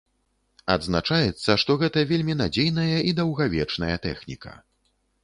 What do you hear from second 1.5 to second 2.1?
што гэта